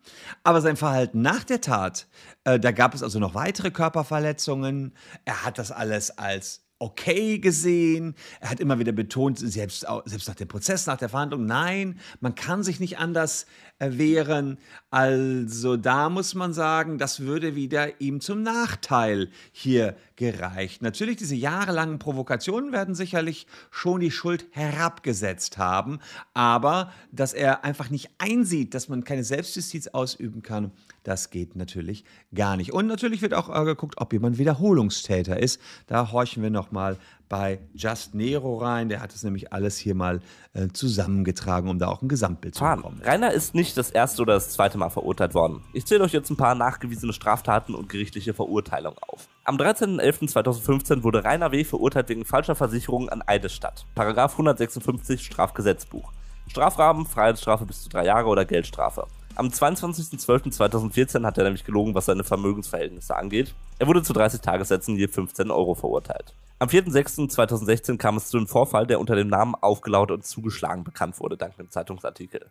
[0.42, 2.08] Aber sein Verhalten nach der Tat,
[2.44, 4.94] äh, da gab es also noch weitere Körperverletzungen.
[5.24, 8.14] Er hat das alles als okay gesehen.
[8.40, 12.34] Er hat immer wieder betont, selbst, selbst nach dem Prozess, nach der Verhandlung, nein, man
[12.34, 13.46] kann sich nicht anders
[13.78, 14.58] wehren.
[14.90, 20.82] Also da muss man sagen, das würde wieder ihm zum Nachteil hier gereicht.
[20.82, 26.00] Natürlich, diese jahrelangen Provokationen werden sicherlich schon die Schuld herabgesetzt haben,
[26.34, 30.72] aber dass er einfach nicht einsieht, dass man keine Selbstjustiz ausüben kann,
[31.04, 32.72] das geht natürlich gar nicht.
[32.72, 35.60] Und natürlich wird auch äh, geguckt, ob jemand Wiederholungstäter ist.
[35.86, 36.96] Da horchen wir noch nochmal
[37.28, 38.88] bei Just Nero rein.
[38.88, 40.20] Der hat es nämlich alles hier mal
[40.52, 42.78] äh, zusammengetragen, um da auch ein Gesamtbild Fahren.
[42.78, 43.02] zu bekommen.
[43.04, 45.62] Rainer ist nicht das erste oder das zweite Mal verurteilt worden.
[45.72, 49.28] Ich zähle euch jetzt ein paar nachgewiesene Straftaten und gerichtliche Verurteilungen auf.
[49.44, 51.64] Am 13.11.2015 wurde Rainer W.
[51.64, 53.86] verurteilt wegen falscher Versicherung an Eidesstadt.
[53.94, 56.12] Paragraph 156 Strafgesetzbuch.
[56.48, 59.06] Strafrahmen, Freiheitsstrafe bis zu drei Jahre oder Geldstrafe.
[59.36, 63.52] Am 22.12.2014 hat er nämlich gelogen, was seine Vermögensverhältnisse angeht.
[63.80, 66.34] Er wurde zu 30 Tagessätzen je 15 Euro verurteilt.
[66.60, 71.18] Am 4.6.2016 kam es zu einem Vorfall, der unter dem Namen aufgelaut und zugeschlagen bekannt
[71.18, 72.46] wurde, dank einem Zeitungsartikel.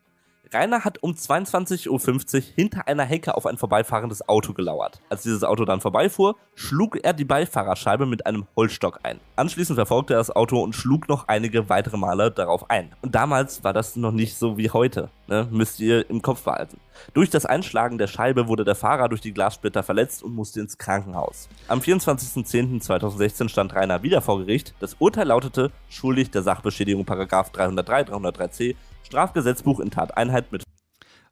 [0.54, 1.89] Rainer hat um 22.50
[2.36, 5.00] Uhr hinter einer Hecke auf ein vorbeifahrendes Auto gelauert.
[5.10, 9.20] Als dieses Auto dann vorbeifuhr, schlug er die Beifahrerscheibe mit einem Holzstock ein.
[9.36, 12.92] Anschließend verfolgte er das Auto und schlug noch einige weitere Male darauf ein.
[13.02, 15.48] Und damals war das noch nicht so wie heute, ne?
[15.50, 16.80] müsst ihr im Kopf behalten.
[17.16, 20.78] Durch das Einschlagen der Scheibe wurde der Fahrer durch die Glassplitter verletzt und musste ins
[20.78, 21.50] Krankenhaus.
[21.68, 24.76] Am 24.10.2016 stand Rainer wieder vor Gericht.
[24.80, 28.76] Das Urteil lautete schuldig der Sachbeschädigung Paragraf 303, 303c
[29.13, 30.63] Strafgesetzbuch in Tateinheit mit.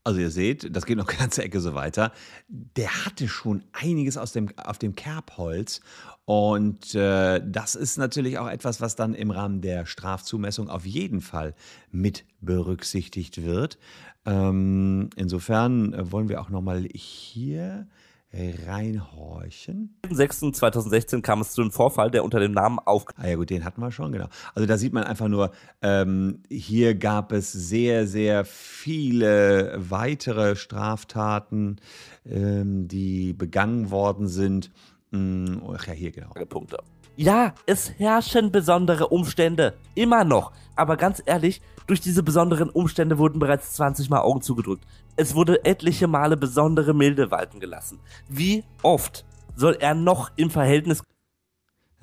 [0.04, 2.12] Also ihr seht, das geht noch eine ganze Ecke so weiter.
[2.48, 5.82] Der hatte schon einiges aus dem, auf dem Kerbholz.
[6.26, 11.22] Und äh, das ist natürlich auch etwas, was dann im Rahmen der Strafzumessung auf jeden
[11.22, 11.56] Fall
[11.92, 13.80] mit berücksichtigt wird.
[14.26, 17.88] Ähm, insofern äh, wollen wir auch nochmal hier
[18.34, 19.98] reinhorchen.
[20.04, 23.06] Am 6.2016 kam es zu einem Vorfall, der unter dem Namen auf.
[23.18, 24.28] Ah ja gut, den hatten wir schon, genau.
[24.56, 31.78] Also da sieht man einfach nur, ähm, hier gab es sehr, sehr viele weitere Straftaten,
[32.26, 34.72] ähm, die begangen worden sind.
[35.12, 36.30] Hm, ach ja, hier genau.
[36.48, 36.78] Punkte.
[37.18, 39.74] Ja, es herrschen besondere Umstände.
[39.96, 40.54] Immer noch.
[40.76, 44.86] Aber ganz ehrlich, durch diese besonderen Umstände wurden bereits 20 Mal Augen zugedrückt.
[45.22, 48.00] Es wurde etliche Male besondere Milde walten gelassen.
[48.28, 49.24] Wie oft
[49.56, 51.04] soll er noch im Verhältnis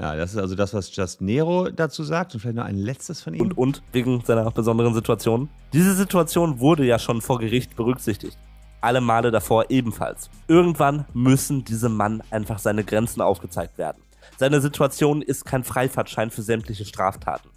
[0.01, 3.21] ja, das ist also das, was Just Nero dazu sagt und vielleicht noch ein letztes
[3.21, 3.41] von ihm.
[3.41, 5.49] Und, und, wegen seiner besonderen Situation.
[5.73, 8.39] Diese Situation wurde ja schon vor Gericht berücksichtigt.
[8.81, 10.31] Alle Male davor ebenfalls.
[10.47, 14.01] Irgendwann müssen diesem Mann einfach seine Grenzen aufgezeigt werden.
[14.37, 17.51] Seine Situation ist kein Freifahrtschein für sämtliche Straftaten.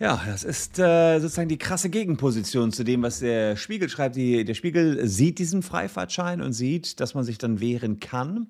[0.00, 4.16] Ja, das ist äh, sozusagen die krasse Gegenposition zu dem, was der Spiegel schreibt.
[4.16, 8.48] Die, der Spiegel sieht diesen Freifahrtschein und sieht, dass man sich dann wehren kann.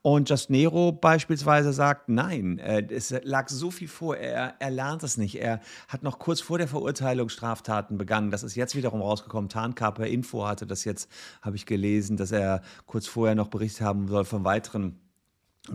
[0.00, 5.02] Und Just Nero beispielsweise sagt, nein, äh, es lag so viel vor, er, er lernt
[5.02, 5.34] es nicht.
[5.38, 8.30] Er hat noch kurz vor der Verurteilung Straftaten begangen.
[8.30, 9.50] Das ist jetzt wiederum rausgekommen.
[9.50, 11.10] Tarnkaper Info hatte das jetzt,
[11.42, 14.98] habe ich gelesen, dass er kurz vorher noch berichtet haben soll von weiteren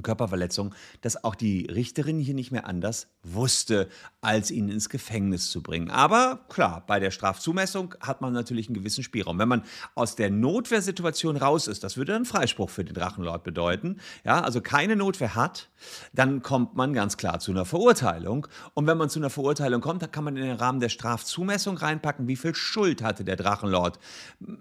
[0.02, 3.90] Körperverletzung, dass auch die Richterin hier nicht mehr anders wusste,
[4.22, 5.90] als ihn ins Gefängnis zu bringen.
[5.90, 9.40] Aber klar, bei der Strafzumessung hat man natürlich einen gewissen Spielraum.
[9.40, 9.64] Wenn man
[9.96, 14.62] aus der Notwehrsituation raus ist, das würde dann Freispruch für den Drachenlord bedeuten, ja, also
[14.62, 15.70] keine Notwehr hat,
[16.14, 18.48] dann kommt man ganz klar zu einer Verurteilung.
[18.74, 21.78] Und wenn man zu einer Verurteilung kommt, dann kann man in den Rahmen der Strafzumessung
[21.78, 24.00] reinpacken, wie viel Schuld hatte der Drachenlord.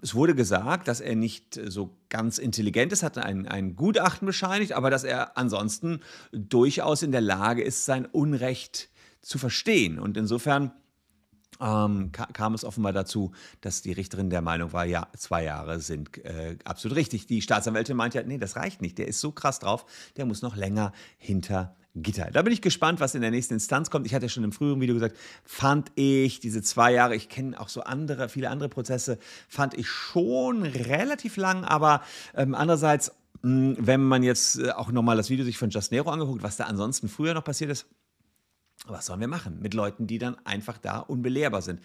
[0.01, 4.73] Es wurde gesagt, dass er nicht so ganz intelligent ist, hat ein, ein Gutachten bescheinigt,
[4.73, 8.89] aber dass er ansonsten durchaus in der Lage ist, sein Unrecht
[9.21, 9.97] zu verstehen.
[9.97, 10.71] Und insofern
[11.59, 16.23] ähm, kam es offenbar dazu, dass die Richterin der Meinung war, ja, zwei Jahre sind
[16.23, 17.27] äh, absolut richtig.
[17.27, 18.97] Die Staatsanwältin meinte ja, nee, das reicht nicht.
[18.97, 19.85] Der ist so krass drauf,
[20.17, 22.29] der muss noch länger hinter Gitter.
[22.31, 24.05] Da bin ich gespannt, was in der nächsten Instanz kommt.
[24.05, 27.67] Ich hatte schon im früheren Video gesagt, fand ich diese zwei Jahre, ich kenne auch
[27.67, 32.01] so andere, viele andere Prozesse, fand ich schon relativ lang, aber
[32.33, 36.09] ähm, andererseits, mh, wenn man jetzt äh, auch nochmal das Video sich von Just Nero
[36.09, 37.87] angeguckt, was da ansonsten früher noch passiert ist,
[38.87, 41.81] was sollen wir machen mit Leuten, die dann einfach da unbelehrbar sind?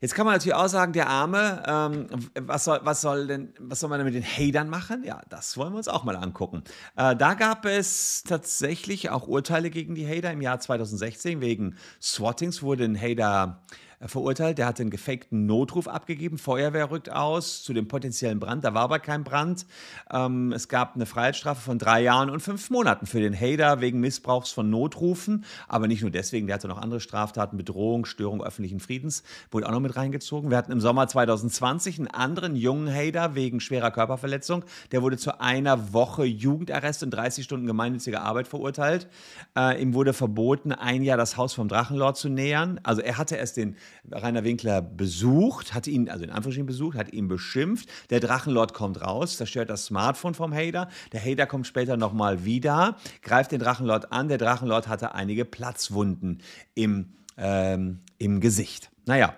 [0.00, 3.80] Jetzt kann man natürlich auch sagen, der Arme, ähm, was, soll, was, soll denn, was
[3.80, 5.04] soll man denn mit den Hatern machen?
[5.04, 6.64] Ja, das wollen wir uns auch mal angucken.
[6.96, 11.42] Äh, da gab es tatsächlich auch Urteile gegen die Hater im Jahr 2016.
[11.42, 13.60] Wegen Swattings wurde ein Hater
[14.08, 14.58] verurteilt.
[14.58, 16.38] Der hat einen gefakten Notruf abgegeben.
[16.38, 18.64] Feuerwehr rückt aus zu dem potenziellen Brand.
[18.64, 19.66] Da war aber kein Brand.
[20.10, 24.00] Ähm, es gab eine Freiheitsstrafe von drei Jahren und fünf Monaten für den Hader wegen
[24.00, 25.44] Missbrauchs von Notrufen.
[25.68, 29.72] Aber nicht nur deswegen, der hatte noch andere Straftaten, Bedrohung, Störung öffentlichen Friedens, wurde auch
[29.72, 30.50] noch mit reingezogen.
[30.50, 34.64] Wir hatten im Sommer 2020 einen anderen jungen Hader wegen schwerer Körperverletzung.
[34.92, 39.08] Der wurde zu einer Woche Jugendarrest und 30 Stunden gemeinnützige Arbeit verurteilt.
[39.56, 42.80] Äh, ihm wurde verboten, ein Jahr das Haus vom Drachenlord zu nähern.
[42.82, 43.76] Also er hatte erst den
[44.10, 47.88] Rainer Winkler besucht, hat ihn, also in Anführungsstrichen besucht, hat ihn beschimpft.
[48.10, 50.88] Der Drachenlord kommt raus, zerstört das Smartphone vom Hader.
[51.12, 54.28] Der Hader kommt später nochmal wieder, greift den Drachenlord an.
[54.28, 56.42] Der Drachenlord hatte einige Platzwunden
[56.74, 58.90] im, ähm, im Gesicht.
[59.06, 59.34] Naja,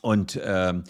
[0.00, 0.84] und ähm,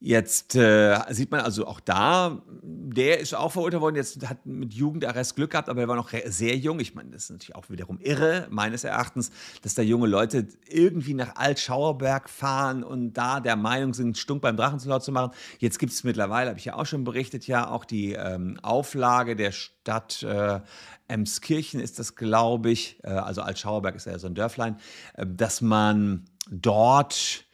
[0.00, 4.72] Jetzt äh, sieht man also auch da, der ist auch verurteilt worden, jetzt hat mit
[4.72, 6.78] Jugendarrest Glück gehabt, aber er war noch sehr jung.
[6.78, 9.32] Ich meine, das ist natürlich auch wiederum irre, meines Erachtens,
[9.62, 14.56] dass da junge Leute irgendwie nach Altschauerberg fahren und da der Meinung sind, Stunk beim
[14.56, 15.32] Drachenzulaut zu machen.
[15.58, 19.34] Jetzt gibt es mittlerweile, habe ich ja auch schon berichtet, ja auch die ähm, Auflage
[19.34, 20.60] der Stadt äh,
[21.08, 24.76] Emskirchen ist das, glaube ich, äh, also Altschauerberg ist ja so ein Dörflein,
[25.14, 27.47] äh, dass man dort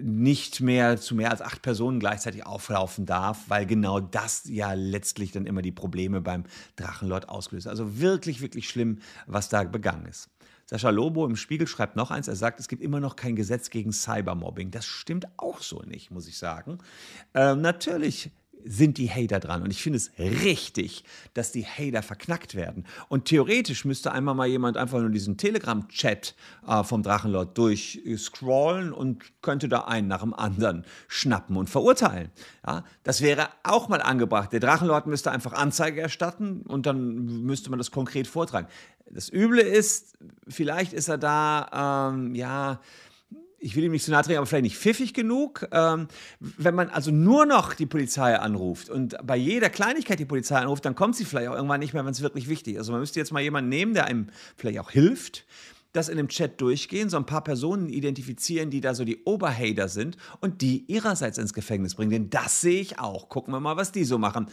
[0.00, 5.32] nicht mehr zu mehr als acht Personen gleichzeitig auflaufen darf, weil genau das ja letztlich
[5.32, 6.44] dann immer die Probleme beim
[6.76, 7.66] Drachenlord auslöst.
[7.66, 10.30] Also wirklich, wirklich schlimm, was da begangen ist.
[10.66, 13.68] Sascha Lobo im Spiegel schreibt noch eins, er sagt, es gibt immer noch kein Gesetz
[13.68, 14.70] gegen Cybermobbing.
[14.70, 16.78] Das stimmt auch so nicht, muss ich sagen.
[17.34, 18.30] Ähm, natürlich
[18.64, 19.62] sind die Hater dran.
[19.62, 22.84] Und ich finde es richtig, dass die Hater verknackt werden.
[23.08, 26.34] Und theoretisch müsste einmal mal jemand einfach nur diesen Telegram-Chat
[26.66, 32.30] äh, vom Drachenlord durchscrollen und könnte da einen nach dem anderen schnappen und verurteilen.
[32.66, 34.52] Ja, das wäre auch mal angebracht.
[34.52, 38.68] Der Drachenlord müsste einfach Anzeige erstatten und dann müsste man das konkret vortragen.
[39.10, 40.16] Das Üble ist,
[40.48, 42.80] vielleicht ist er da, ähm, ja,
[43.62, 45.66] ich will ihm nicht zu nahe treten, aber vielleicht nicht pfiffig genug.
[45.70, 46.08] Ähm,
[46.40, 50.84] wenn man also nur noch die Polizei anruft und bei jeder Kleinigkeit die Polizei anruft,
[50.84, 52.80] dann kommt sie vielleicht auch irgendwann nicht mehr, wenn es wirklich wichtig ist.
[52.80, 55.46] Also man müsste jetzt mal jemanden nehmen, der einem vielleicht auch hilft,
[55.92, 59.88] das in dem Chat durchgehen, so ein paar Personen identifizieren, die da so die Oberhater
[59.88, 62.10] sind und die ihrerseits ins Gefängnis bringen.
[62.10, 63.28] Denn das sehe ich auch.
[63.28, 64.46] Gucken wir mal, was die so machen.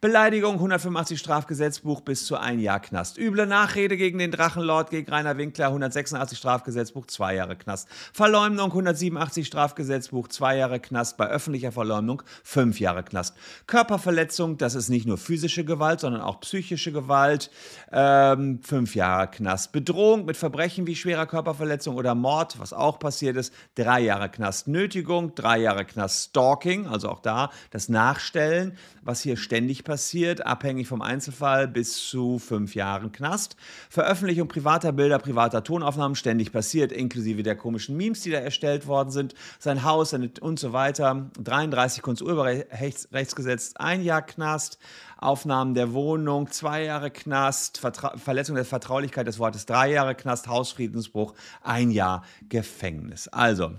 [0.00, 3.18] Beleidigung, 185 Strafgesetzbuch bis zu ein Jahr Knast.
[3.18, 7.88] Üble Nachrede gegen den Drachenlord, gegen Rainer Winkler, 186 Strafgesetzbuch, zwei Jahre Knast.
[8.12, 11.16] Verleumdung, 187 Strafgesetzbuch, zwei Jahre Knast.
[11.16, 13.36] Bei öffentlicher Verleumdung, fünf Jahre Knast.
[13.68, 17.50] Körperverletzung, das ist nicht nur physische Gewalt, sondern auch psychische Gewalt,
[17.92, 19.70] ähm, fünf Jahre Knast.
[19.70, 24.28] Bedrohung mit Verbrechen Verbrechen wie schwerer Körperverletzung oder Mord, was auch passiert ist, drei Jahre
[24.28, 24.68] Knast.
[24.68, 26.30] Nötigung, drei Jahre Knast.
[26.30, 32.38] Stalking, also auch da das Nachstellen, was hier ständig passiert, abhängig vom Einzelfall, bis zu
[32.38, 33.56] fünf Jahren Knast.
[33.88, 39.10] Veröffentlichung privater Bilder, privater Tonaufnahmen, ständig passiert, inklusive der komischen Memes, die da erstellt worden
[39.10, 39.34] sind.
[39.58, 41.30] Sein Haus und so weiter.
[41.42, 44.78] 33 Kunsturheberrechtsgesetz, ein Jahr Knast.
[45.20, 50.48] Aufnahmen der Wohnung, zwei Jahre Knast, Vertra Verletzung der Vertraulichkeit des Wortes, drei Jahre Knast,
[50.48, 53.28] Hausfriedensbruch, ein Jahr Gefängnis.
[53.28, 53.72] Also,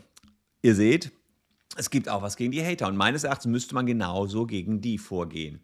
[0.62, 1.12] ihr seht,
[1.78, 4.98] es gibt auch was gegen die Hater und meines Erachtens müsste man genauso gegen die
[4.98, 5.62] vorgehen.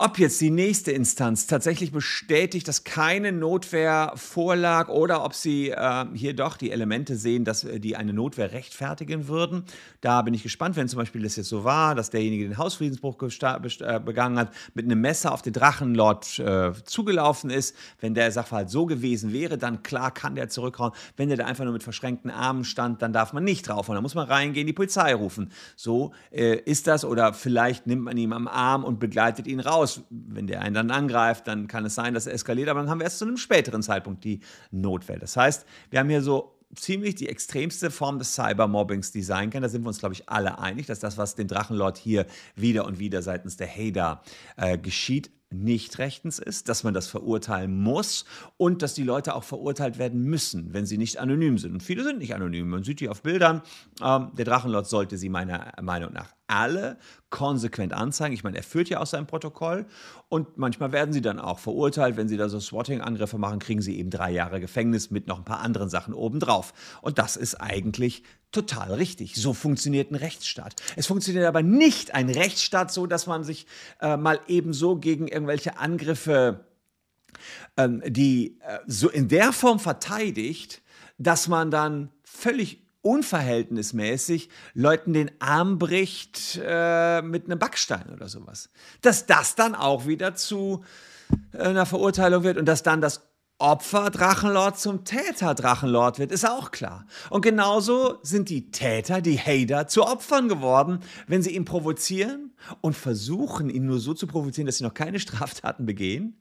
[0.00, 6.04] Ob jetzt die nächste Instanz tatsächlich bestätigt, dass keine Notwehr vorlag oder ob sie äh,
[6.14, 9.64] hier doch die Elemente sehen, dass äh, die eine Notwehr rechtfertigen würden,
[10.00, 13.20] da bin ich gespannt, wenn zum Beispiel das jetzt so war, dass derjenige den Hausfriedensbruch
[13.20, 17.74] äh, begangen hat, mit einem Messer auf den Drachenlord äh, zugelaufen ist.
[17.98, 20.92] Wenn der Sachverhalt so gewesen wäre, dann klar kann der zurückhauen.
[21.16, 23.88] Wenn der da einfach nur mit verschränkten Armen stand, dann darf man nicht drauf.
[23.88, 25.50] Und dann muss man reingehen, die Polizei rufen.
[25.74, 27.04] So äh, ist das.
[27.04, 30.02] Oder vielleicht nimmt man ihn am Arm und begleitet ihn raus aus.
[30.10, 33.00] Wenn der einen dann angreift, dann kann es sein, dass er eskaliert, aber dann haben
[33.00, 35.18] wir erst zu einem späteren Zeitpunkt die Notwehr.
[35.18, 39.62] Das heißt, wir haben hier so ziemlich die extremste Form des Cybermobbings, die sein kann.
[39.62, 42.84] Da sind wir uns, glaube ich, alle einig, dass das, was den Drachenlord hier wieder
[42.84, 44.22] und wieder seitens der Hader
[44.56, 48.24] äh, geschieht, nicht rechtens ist, dass man das verurteilen muss
[48.56, 51.72] und dass die Leute auch verurteilt werden müssen, wenn sie nicht anonym sind.
[51.72, 52.68] Und viele sind nicht anonym.
[52.68, 53.62] Man sieht die auf Bildern.
[54.02, 56.98] Ähm, der Drachenlord sollte sie meiner Meinung nach alle
[57.30, 58.34] konsequent anzeigen.
[58.34, 59.86] Ich meine, er führt ja aus seinem Protokoll
[60.28, 62.16] und manchmal werden sie dann auch verurteilt.
[62.16, 65.44] Wenn sie da so Swatting-Angriffe machen, kriegen sie eben drei Jahre Gefängnis mit noch ein
[65.44, 66.72] paar anderen Sachen obendrauf.
[67.02, 69.34] Und das ist eigentlich total richtig.
[69.36, 70.74] So funktioniert ein Rechtsstaat.
[70.96, 73.66] Es funktioniert aber nicht ein Rechtsstaat so, dass man sich
[74.00, 76.64] äh, mal ebenso gegen irgendwelche Angriffe,
[77.76, 80.82] ähm, die äh, so in der Form verteidigt,
[81.18, 88.70] dass man dann völlig unverhältnismäßig Leuten den Arm bricht äh, mit einem Backstein oder sowas.
[89.02, 90.84] Dass das dann auch wieder zu
[91.52, 93.28] äh, einer Verurteilung wird und dass dann das
[93.58, 97.06] Opfer Drachenlord zum Täter Drachenlord wird, ist auch klar.
[97.28, 102.96] Und genauso sind die Täter, die Hater, zu Opfern geworden, wenn sie ihn provozieren und
[102.96, 106.38] versuchen, ihn nur so zu provozieren, dass sie noch keine Straftaten begehen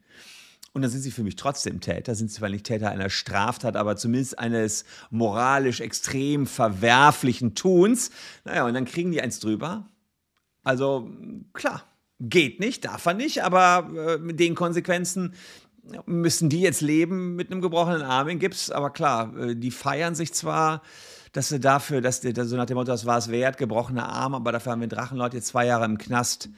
[0.78, 3.96] und dann sind sie für mich trotzdem Täter, sind zwar nicht Täter einer Straftat, aber
[3.96, 8.12] zumindest eines moralisch extrem verwerflichen Tuns.
[8.46, 9.88] Naja, und dann kriegen die eins drüber.
[10.64, 11.10] Also
[11.54, 11.84] klar,
[12.20, 15.34] geht nicht, darf er nicht, aber äh, mit den Konsequenzen
[16.06, 18.72] müssen die jetzt leben mit einem gebrochenen Arm in Gips.
[18.72, 20.82] Aber klar, äh, die feiern sich zwar
[21.38, 24.34] dass sie dafür, dass die, so nach dem Motto, das war es wert, gebrochener Arm,
[24.34, 26.50] aber dafür haben wir Drachenlord jetzt zwei Jahre im Knast.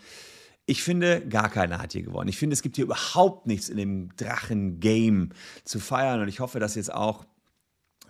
[0.65, 2.29] Ich finde, gar keiner hat hier gewonnen.
[2.29, 5.31] Ich finde, es gibt hier überhaupt nichts in dem Drachen-Game
[5.65, 7.25] zu feiern und ich hoffe, dass jetzt auch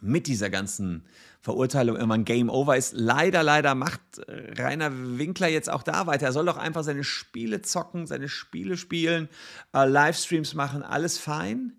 [0.02, 1.04] mit dieser ganzen
[1.42, 2.94] Verurteilung immer ein Game Over ist.
[2.96, 6.28] Leider, leider macht Rainer Winkler jetzt auch da weiter.
[6.28, 9.30] Er soll doch einfach seine Spiele zocken, seine Spiele spielen,
[9.74, 11.79] äh, Livestreams machen, alles fein.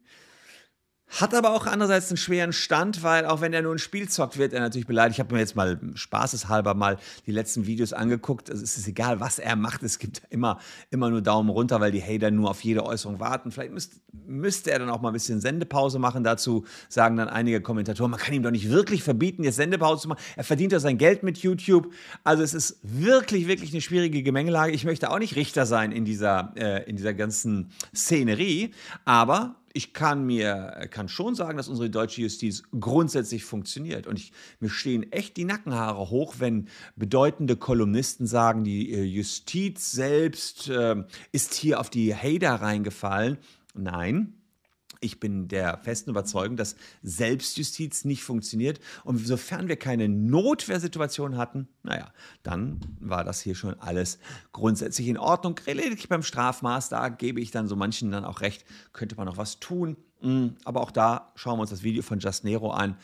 [1.10, 4.38] Hat aber auch andererseits einen schweren Stand, weil auch wenn er nur ein Spiel zockt,
[4.38, 5.16] wird er natürlich beleidigt.
[5.16, 8.48] Ich habe mir jetzt mal spaßeshalber mal die letzten Videos angeguckt.
[8.48, 9.82] Also es ist egal, was er macht.
[9.82, 13.50] Es gibt immer, immer nur Daumen runter, weil die Hater nur auf jede Äußerung warten.
[13.50, 13.94] Vielleicht müsst,
[14.24, 16.22] müsste er dann auch mal ein bisschen Sendepause machen.
[16.22, 20.08] Dazu sagen dann einige Kommentatoren, man kann ihm doch nicht wirklich verbieten, jetzt Sendepause zu
[20.08, 20.20] machen.
[20.36, 21.92] Er verdient ja sein Geld mit YouTube.
[22.22, 24.72] Also es ist wirklich, wirklich eine schwierige Gemengelage.
[24.72, 28.70] Ich möchte auch nicht Richter sein in dieser, äh, in dieser ganzen Szenerie.
[29.04, 34.06] Aber ich kann mir kann schon sagen, dass unsere deutsche Justiz grundsätzlich funktioniert.
[34.06, 39.92] Und ich, mir stehen echt die Nackenhaare hoch, wenn bedeutende Kolumnisten sagen, die äh, Justiz
[39.92, 40.96] selbst äh,
[41.32, 43.38] ist hier auf die Hader reingefallen.
[43.74, 44.39] Nein,
[45.00, 48.80] ich bin der festen Überzeugung, dass Selbstjustiz nicht funktioniert.
[49.04, 54.18] Und sofern wir keine Notwehrsituation hatten, naja, dann war das hier schon alles
[54.52, 55.58] grundsätzlich in Ordnung.
[55.66, 59.38] Lediglich beim Strafmaß, da gebe ich dann so manchen dann auch recht, könnte man noch
[59.38, 59.96] was tun.
[60.20, 62.96] Hm, aber auch da schauen wir uns das Video von Just Nero an.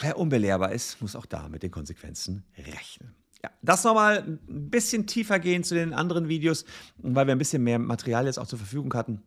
[0.00, 3.14] Wer unbelehrbar ist, muss auch da mit den Konsequenzen rechnen.
[3.42, 6.64] Ja, das nochmal ein bisschen tiefer gehen zu den anderen Videos,
[6.98, 9.22] weil wir ein bisschen mehr Material jetzt auch zur Verfügung hatten.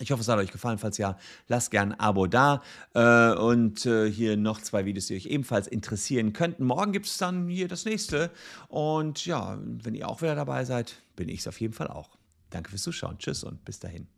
[0.00, 0.78] Ich hoffe, es hat euch gefallen.
[0.78, 1.16] Falls ja,
[1.48, 2.62] lasst gerne ein Abo da.
[2.94, 6.64] Äh, und äh, hier noch zwei Videos, die euch ebenfalls interessieren könnten.
[6.64, 8.30] Morgen gibt es dann hier das nächste.
[8.68, 12.16] Und ja, wenn ihr auch wieder dabei seid, bin ich es auf jeden Fall auch.
[12.50, 13.18] Danke fürs Zuschauen.
[13.18, 14.13] Tschüss und bis dahin.